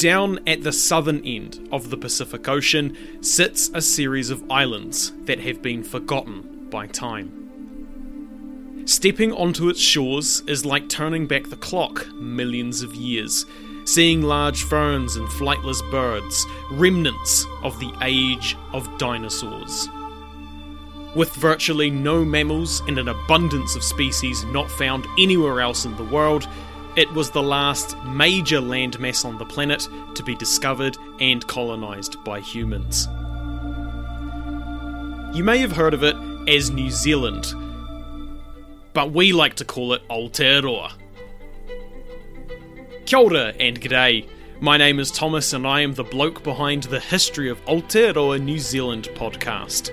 Down 0.00 0.40
at 0.46 0.62
the 0.62 0.72
southern 0.72 1.22
end 1.26 1.68
of 1.70 1.90
the 1.90 1.96
Pacific 1.98 2.48
Ocean 2.48 2.96
sits 3.20 3.70
a 3.74 3.82
series 3.82 4.30
of 4.30 4.50
islands 4.50 5.12
that 5.26 5.40
have 5.40 5.60
been 5.60 5.84
forgotten 5.84 6.70
by 6.70 6.86
time. 6.86 8.82
Stepping 8.86 9.30
onto 9.30 9.68
its 9.68 9.78
shores 9.78 10.42
is 10.46 10.64
like 10.64 10.88
turning 10.88 11.26
back 11.26 11.50
the 11.50 11.56
clock 11.56 12.10
millions 12.14 12.80
of 12.80 12.94
years, 12.94 13.44
seeing 13.84 14.22
large 14.22 14.62
ferns 14.62 15.16
and 15.16 15.28
flightless 15.28 15.82
birds, 15.90 16.46
remnants 16.70 17.44
of 17.62 17.78
the 17.78 17.92
age 18.00 18.56
of 18.72 18.88
dinosaurs. 18.96 19.86
With 21.14 21.34
virtually 21.34 21.90
no 21.90 22.24
mammals 22.24 22.80
and 22.88 22.98
an 22.98 23.08
abundance 23.08 23.76
of 23.76 23.84
species 23.84 24.44
not 24.44 24.70
found 24.70 25.06
anywhere 25.18 25.60
else 25.60 25.84
in 25.84 25.94
the 25.98 26.04
world, 26.04 26.48
it 26.96 27.12
was 27.12 27.30
the 27.30 27.42
last 27.42 27.96
major 28.04 28.60
landmass 28.60 29.24
on 29.24 29.38
the 29.38 29.44
planet 29.44 29.88
to 30.14 30.22
be 30.22 30.34
discovered 30.36 30.96
and 31.20 31.46
colonised 31.46 32.22
by 32.24 32.40
humans. 32.40 33.06
You 35.36 35.44
may 35.44 35.58
have 35.58 35.72
heard 35.72 35.94
of 35.94 36.02
it 36.02 36.16
as 36.48 36.70
New 36.70 36.90
Zealand, 36.90 37.54
but 38.92 39.12
we 39.12 39.32
like 39.32 39.54
to 39.56 39.64
call 39.64 39.92
it 39.92 40.06
Aotearoa. 40.08 40.92
Kia 43.06 43.18
ora 43.18 43.54
and 43.60 43.80
g'day. 43.80 44.28
My 44.60 44.76
name 44.76 44.98
is 44.98 45.10
Thomas 45.10 45.52
and 45.52 45.66
I 45.66 45.80
am 45.80 45.94
the 45.94 46.04
bloke 46.04 46.42
behind 46.42 46.82
the 46.84 47.00
History 47.00 47.48
of 47.48 47.64
Aotearoa 47.64 48.42
New 48.42 48.58
Zealand 48.58 49.08
podcast. 49.14 49.90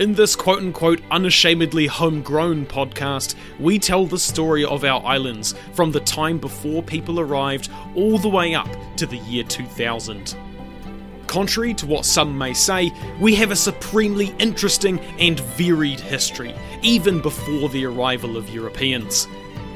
In 0.00 0.12
this 0.12 0.34
quote 0.34 0.58
unquote 0.58 1.00
unashamedly 1.12 1.86
homegrown 1.86 2.66
podcast, 2.66 3.36
we 3.60 3.78
tell 3.78 4.06
the 4.06 4.18
story 4.18 4.64
of 4.64 4.82
our 4.82 5.00
islands 5.06 5.54
from 5.72 5.92
the 5.92 6.00
time 6.00 6.38
before 6.38 6.82
people 6.82 7.20
arrived 7.20 7.70
all 7.94 8.18
the 8.18 8.28
way 8.28 8.56
up 8.56 8.68
to 8.96 9.06
the 9.06 9.18
year 9.18 9.44
2000. 9.44 10.36
Contrary 11.28 11.74
to 11.74 11.86
what 11.86 12.04
some 12.04 12.36
may 12.36 12.52
say, 12.52 12.90
we 13.20 13.36
have 13.36 13.52
a 13.52 13.56
supremely 13.56 14.34
interesting 14.40 14.98
and 15.20 15.38
varied 15.38 16.00
history, 16.00 16.56
even 16.82 17.20
before 17.22 17.68
the 17.68 17.86
arrival 17.86 18.36
of 18.36 18.50
Europeans. 18.50 19.28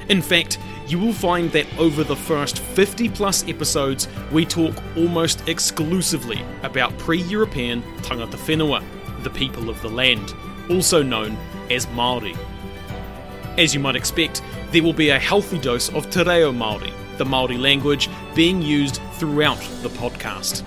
In 0.08 0.20
fact, 0.20 0.58
you 0.88 0.98
will 0.98 1.12
find 1.12 1.52
that 1.52 1.66
over 1.78 2.02
the 2.02 2.16
first 2.16 2.58
50 2.58 3.08
plus 3.10 3.46
episodes, 3.46 4.08
we 4.32 4.44
talk 4.44 4.74
almost 4.96 5.46
exclusively 5.48 6.44
about 6.64 6.98
pre 6.98 7.20
European 7.22 7.82
tangata 8.02 8.36
whenua, 8.36 8.82
the 9.22 9.30
people 9.30 9.70
of 9.70 9.80
the 9.82 9.88
land, 9.88 10.34
also 10.70 11.02
known 11.02 11.36
as 11.70 11.86
Māori. 11.86 12.36
As 13.56 13.74
you 13.74 13.80
might 13.80 13.96
expect, 13.96 14.42
there 14.70 14.82
will 14.82 14.92
be 14.92 15.10
a 15.10 15.18
healthy 15.18 15.58
dose 15.58 15.88
of 15.90 16.08
Te 16.10 16.22
Reo 16.22 16.52
Māori, 16.52 16.92
the 17.16 17.24
Māori 17.24 17.58
language, 17.58 18.08
being 18.34 18.62
used 18.62 19.00
throughout 19.14 19.58
the 19.82 19.88
podcast. 19.90 20.62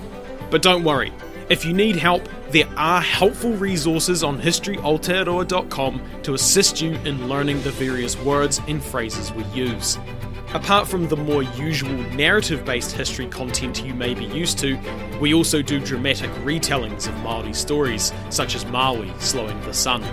But 0.50 0.62
don't 0.62 0.84
worry, 0.84 1.14
if 1.50 1.66
you 1.66 1.74
need 1.74 1.96
help, 1.96 2.28
there 2.50 2.70
are 2.78 3.02
helpful 3.02 3.54
resources 3.54 4.24
on 4.24 4.42
historyaotearoa.com 4.42 6.02
to 6.24 6.34
assist 6.34 6.82
you 6.82 6.96
in 7.06 7.28
learning 7.30 7.62
the 7.62 7.72
various 7.72 8.18
words 8.18 8.60
and 8.68 8.84
phrases 8.84 9.32
we 9.34 9.44
use. 9.46 9.98
Apart 10.54 10.90
from 10.90 11.08
the 11.08 11.16
more 11.16 11.44
usual 11.44 11.96
narrative 12.14 12.66
based 12.66 12.92
history 12.92 13.26
content 13.28 13.86
you 13.86 13.94
may 13.94 14.14
be 14.14 14.26
used 14.26 14.58
to, 14.60 14.78
we 15.22 15.34
also 15.34 15.62
do 15.62 15.80
dramatic 15.80 16.30
retellings 16.44 17.08
of 17.08 17.14
Māori 17.24 17.56
stories, 17.56 18.12
such 18.30 18.54
as 18.54 18.66
Maui 18.66 19.14
slowing 19.18 19.60
the 19.62 19.74
sun. 19.74 20.04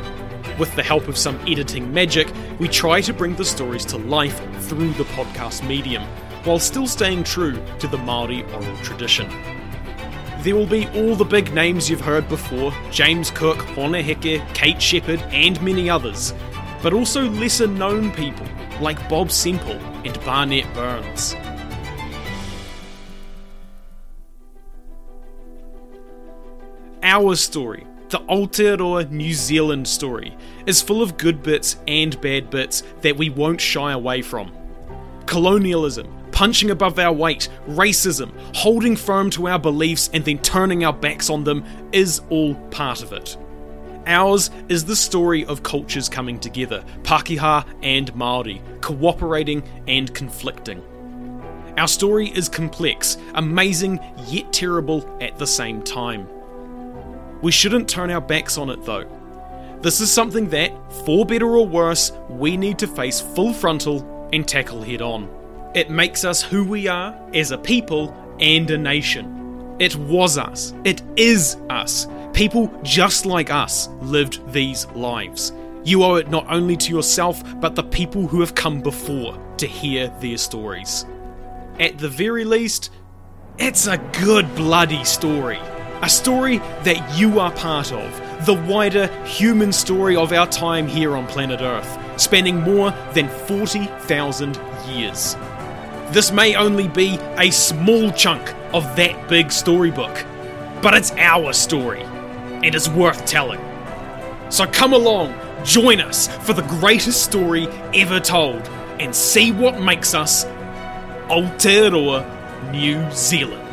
With 0.57 0.73
the 0.77 0.83
help 0.85 1.09
of 1.09 1.19
some 1.19 1.41
editing 1.41 1.93
magic, 1.93 2.33
we 2.61 2.69
try 2.69 3.01
to 3.01 3.13
bring 3.13 3.35
the 3.35 3.45
stories 3.45 3.85
to 3.87 3.97
life 3.97 4.41
through 4.63 4.93
the 4.93 5.05
podcast 5.05 5.67
medium, 5.67 6.05
while 6.45 6.61
still 6.61 6.87
staying 6.87 7.25
true 7.25 7.61
to 7.81 7.89
the 7.89 7.99
Māori 7.99 8.49
oral 8.53 8.77
tradition. 8.85 9.29
There 10.43 10.55
will 10.55 10.67
be 10.67 10.87
all 10.95 11.17
the 11.17 11.25
big 11.25 11.53
names 11.53 11.91
you've 11.91 12.01
heard 12.01 12.29
before 12.29 12.73
James 12.93 13.33
Cook, 13.33 13.59
Heke, 13.59 14.55
Kate 14.55 14.81
Sheppard, 14.81 15.21
and 15.33 15.61
many 15.63 15.91
others, 15.91 16.33
but 16.83 16.93
also 16.93 17.29
lesser 17.31 17.67
known 17.67 18.13
people 18.13 18.47
like 18.81 19.09
Bob 19.09 19.31
Semple 19.31 19.79
and 20.05 20.15
Barnet 20.25 20.67
Burns. 20.75 21.35
Our 27.03 27.37
story, 27.37 27.87
the 28.11 28.19
Aotearoa 28.19 29.11
New 29.11 29.33
Zealand 29.33 29.89
story, 29.89 30.37
is 30.67 30.83
full 30.83 31.03
of 31.03 31.17
good 31.17 31.43
bits 31.43 31.77
and 31.87 32.21
bad 32.21 32.51
bits 32.51 32.83
that 33.01 33.17
we 33.17 33.31
won't 33.31 33.61
shy 33.61 33.93
away 33.93 34.23
from. 34.23 34.53
Colonialism, 35.27 36.07
punching 36.33 36.71
above 36.71 36.99
our 36.99 37.13
weight, 37.13 37.49
racism, 37.67 38.33
holding 38.55 38.95
firm 38.95 39.31
to 39.31 39.49
our 39.49 39.59
beliefs 39.59 40.11
and 40.13 40.25
then 40.25 40.39
turning 40.39 40.85
our 40.85 40.93
backs 40.93 41.31
on 41.31 41.45
them 41.45 41.65
is 41.93 42.21
all 42.31 42.55
part 42.71 43.03
of 43.03 43.13
it. 43.13 43.37
Ours 44.09 44.51
is 44.71 44.87
the 44.87 44.97
story 44.97 45.45
of 45.45 45.63
cultures 45.63 46.09
coming 46.09 46.41
together, 46.41 46.83
Pākehā 47.03 47.67
and 47.83 48.11
Māori, 48.15 48.63
cooperating 48.81 49.63
and 49.87 50.13
conflicting. 50.15 50.83
Our 51.77 51.87
story 51.87 52.29
is 52.31 52.49
complex, 52.49 53.19
amazing, 53.35 54.01
yet 54.27 54.51
terrible 54.51 55.07
at 55.21 55.39
the 55.39 55.47
same 55.47 55.83
time. 55.83 56.27
We 57.43 57.53
shouldn't 57.53 57.87
turn 57.87 58.11
our 58.11 58.23
backs 58.23 58.57
on 58.57 58.71
it 58.71 58.83
though. 58.83 59.07
This 59.83 60.01
is 60.01 60.11
something 60.11 60.49
that, 60.49 60.73
for 61.05 61.27
better 61.27 61.47
or 61.47 61.67
worse, 61.67 62.11
we 62.31 62.57
need 62.57 62.79
to 62.79 62.87
face 62.87 63.21
full 63.21 63.53
frontal 63.53 64.29
and 64.33 64.49
tackle 64.49 64.83
head 64.83 65.03
on. 65.03 65.29
It 65.75 65.91
makes 65.91 66.25
us 66.25 66.43
who 66.43 66.65
we 66.65 66.89
are 66.89 67.15
as 67.35 67.51
a 67.51 67.59
people 67.59 68.17
and 68.41 68.71
a 68.71 68.79
nation. 68.79 69.77
It 69.79 69.95
was 69.97 70.39
us. 70.39 70.73
It 70.85 71.03
is 71.17 71.59
us. 71.69 72.07
People 72.39 72.71
just 72.85 73.27
like 73.27 73.51
us 73.51 73.89
lived 74.01 74.53
these 74.53 74.87
lives. 74.91 75.53
You 75.83 76.05
owe 76.05 76.15
it 76.15 76.31
not 76.31 76.47
only 76.49 76.77
to 76.77 76.93
yourself, 76.93 77.43
but 77.61 77.75
the 77.75 77.83
people 77.83 78.29
who 78.29 78.39
have 78.39 78.55
come 78.55 78.81
before 78.81 79.37
to 79.57 79.67
hear 79.67 80.07
their 80.21 80.39
stories. 80.39 81.05
At 81.81 81.99
the 81.99 82.09
very 82.09 82.45
least, 82.45 82.93
it's 83.59 83.89
a 83.89 83.99
good 84.21 84.47
bloody 84.55 85.03
story. 85.03 85.59
A 86.01 86.09
story 86.09 86.59
that 86.85 87.19
you 87.19 87.41
are 87.41 87.51
part 87.51 87.91
of. 87.91 88.47
The 88.47 88.55
wider 88.69 89.09
human 89.25 89.73
story 89.73 90.15
of 90.15 90.33
our 90.33 90.47
time 90.47 90.87
here 90.87 91.17
on 91.17 91.27
planet 91.27 91.61
Earth, 91.61 91.99
spanning 92.21 92.61
more 92.61 92.93
than 93.15 93.29
40,000 93.49 94.61
years. 94.87 95.35
This 96.13 96.31
may 96.31 96.55
only 96.55 96.87
be 96.87 97.19
a 97.37 97.51
small 97.51 98.13
chunk 98.13 98.55
of 98.73 98.85
that 98.95 99.29
big 99.29 99.51
storybook, 99.51 100.25
but 100.81 100.95
it's 100.95 101.11
our 101.17 101.53
story 101.53 102.07
and 102.65 102.75
it's 102.75 102.89
worth 102.89 103.25
telling. 103.27 103.61
So 104.51 104.67
come 104.67 104.93
along, 104.93 105.35
join 105.65 106.01
us 106.01 106.29
for 106.47 106.53
the 106.53 106.63
greatest 106.63 107.23
story 107.23 107.67
ever 107.95 108.21
told, 108.21 108.67
and 108.99 109.15
see 109.15 109.53
what 109.53 109.81
makes 109.81 110.15
us 110.15 110.45
Aotearoa 111.29 112.71
New 112.73 113.11
Zealand. 113.13 113.68